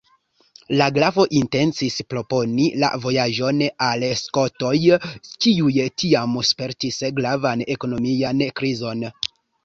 [0.81, 4.71] La grafo intencis proponi la vojaĝon al Skotoj,
[5.47, 9.05] kiuj tiam spertis gravan ekonomian krizon.